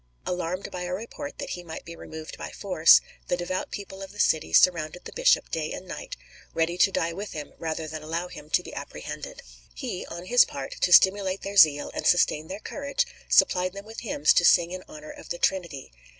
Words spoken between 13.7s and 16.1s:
them with hymns to sing in honour of the Trinity.